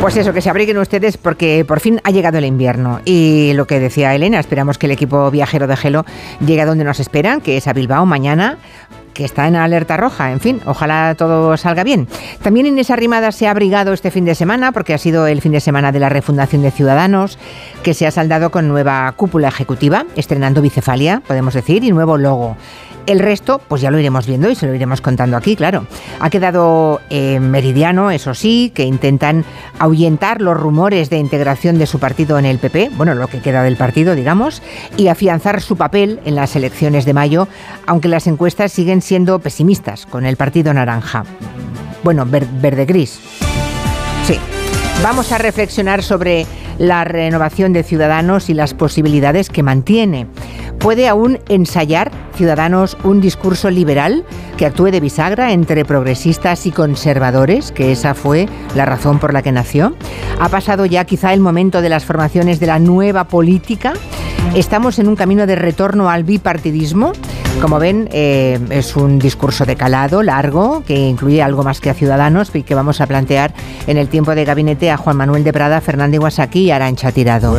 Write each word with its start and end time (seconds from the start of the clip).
Pues 0.00 0.16
eso, 0.16 0.32
que 0.32 0.40
se 0.40 0.50
abriguen 0.50 0.78
ustedes 0.78 1.16
porque 1.16 1.64
por 1.66 1.78
fin 1.78 2.00
ha 2.02 2.10
llegado 2.10 2.38
el 2.38 2.44
invierno. 2.44 3.00
Y 3.04 3.52
lo 3.54 3.66
que 3.66 3.78
decía 3.78 4.14
Elena, 4.14 4.40
esperamos 4.40 4.76
que 4.76 4.86
el 4.86 4.92
equipo 4.92 5.30
viajero 5.30 5.66
de 5.66 5.76
Gelo 5.76 6.04
llegue 6.44 6.62
a 6.62 6.66
donde 6.66 6.82
nos 6.82 6.98
esperan, 6.98 7.40
que 7.40 7.56
es 7.56 7.68
a 7.68 7.72
Bilbao 7.72 8.04
mañana 8.04 8.58
que 9.12 9.24
está 9.24 9.46
en 9.46 9.56
alerta 9.56 9.96
roja. 9.96 10.32
En 10.32 10.40
fin, 10.40 10.60
ojalá 10.66 11.14
todo 11.16 11.56
salga 11.56 11.84
bien. 11.84 12.08
También 12.42 12.66
Inés 12.66 12.90
Arrimada 12.90 13.32
se 13.32 13.46
ha 13.46 13.50
abrigado 13.50 13.92
este 13.92 14.10
fin 14.10 14.24
de 14.24 14.34
semana 14.34 14.72
porque 14.72 14.94
ha 14.94 14.98
sido 14.98 15.26
el 15.26 15.40
fin 15.40 15.52
de 15.52 15.60
semana 15.60 15.92
de 15.92 16.00
la 16.00 16.08
refundación 16.08 16.62
de 16.62 16.70
Ciudadanos, 16.70 17.38
que 17.82 17.94
se 17.94 18.06
ha 18.06 18.10
saldado 18.10 18.50
con 18.50 18.68
nueva 18.68 19.12
cúpula 19.12 19.48
ejecutiva, 19.48 20.06
estrenando 20.16 20.62
bicefalia, 20.62 21.22
podemos 21.26 21.54
decir, 21.54 21.84
y 21.84 21.90
nuevo 21.90 22.18
logo. 22.18 22.56
El 23.06 23.18
resto, 23.18 23.60
pues 23.66 23.82
ya 23.82 23.90
lo 23.90 23.98
iremos 23.98 24.26
viendo 24.26 24.48
y 24.48 24.54
se 24.54 24.66
lo 24.66 24.74
iremos 24.74 25.00
contando 25.00 25.36
aquí, 25.36 25.56
claro. 25.56 25.86
Ha 26.20 26.30
quedado 26.30 27.00
eh, 27.10 27.40
meridiano, 27.40 28.10
eso 28.10 28.32
sí, 28.34 28.70
que 28.74 28.84
intentan 28.84 29.44
ahuyentar 29.78 30.40
los 30.40 30.56
rumores 30.56 31.10
de 31.10 31.18
integración 31.18 31.78
de 31.78 31.86
su 31.86 31.98
partido 31.98 32.38
en 32.38 32.44
el 32.44 32.58
PP, 32.58 32.90
bueno, 32.96 33.14
lo 33.14 33.26
que 33.26 33.40
queda 33.40 33.64
del 33.64 33.76
partido, 33.76 34.14
digamos, 34.14 34.62
y 34.96 35.08
afianzar 35.08 35.60
su 35.60 35.76
papel 35.76 36.20
en 36.24 36.36
las 36.36 36.54
elecciones 36.54 37.04
de 37.04 37.12
mayo, 37.12 37.48
aunque 37.86 38.08
las 38.08 38.26
encuestas 38.26 38.72
siguen 38.72 39.02
siendo 39.02 39.40
pesimistas 39.40 40.06
con 40.06 40.24
el 40.24 40.36
partido 40.36 40.72
naranja. 40.72 41.24
Bueno, 42.04 42.26
verde-gris. 42.26 43.20
Vamos 45.02 45.32
a 45.32 45.38
reflexionar 45.38 46.04
sobre 46.04 46.46
la 46.78 47.02
renovación 47.02 47.72
de 47.72 47.82
Ciudadanos 47.82 48.48
y 48.48 48.54
las 48.54 48.72
posibilidades 48.72 49.50
que 49.50 49.64
mantiene. 49.64 50.28
¿Puede 50.78 51.08
aún 51.08 51.40
ensayar 51.48 52.12
Ciudadanos 52.36 52.96
un 53.02 53.20
discurso 53.20 53.68
liberal 53.68 54.24
que 54.56 54.64
actúe 54.64 54.92
de 54.92 55.00
bisagra 55.00 55.52
entre 55.52 55.84
progresistas 55.84 56.66
y 56.66 56.70
conservadores, 56.70 57.72
que 57.72 57.90
esa 57.90 58.14
fue 58.14 58.48
la 58.76 58.84
razón 58.84 59.18
por 59.18 59.32
la 59.32 59.42
que 59.42 59.50
nació? 59.50 59.96
¿Ha 60.38 60.48
pasado 60.48 60.86
ya 60.86 61.04
quizá 61.04 61.32
el 61.32 61.40
momento 61.40 61.82
de 61.82 61.88
las 61.88 62.04
formaciones 62.04 62.60
de 62.60 62.68
la 62.68 62.78
nueva 62.78 63.24
política? 63.24 63.94
¿Estamos 64.54 65.00
en 65.00 65.08
un 65.08 65.16
camino 65.16 65.46
de 65.46 65.56
retorno 65.56 66.10
al 66.10 66.22
bipartidismo? 66.22 67.12
Como 67.60 67.78
ven, 67.78 68.08
eh, 68.12 68.58
es 68.70 68.96
un 68.96 69.18
discurso 69.18 69.64
de 69.64 69.76
calado, 69.76 70.22
largo, 70.22 70.82
que 70.84 70.98
incluye 70.98 71.42
algo 71.42 71.62
más 71.62 71.80
que 71.80 71.90
a 71.90 71.94
Ciudadanos 71.94 72.50
y 72.54 72.62
que 72.62 72.74
vamos 72.74 73.00
a 73.00 73.06
plantear 73.06 73.54
en 73.86 73.98
el 73.98 74.08
tiempo 74.08 74.34
de 74.34 74.44
gabinete 74.44 74.90
a 74.90 74.96
Juan 74.96 75.16
Manuel 75.16 75.44
de 75.44 75.52
Prada, 75.52 75.80
Fernández 75.80 76.20
Guasaki 76.20 76.64
y 76.64 76.70
Arancha 76.70 77.12
Tirado. 77.12 77.56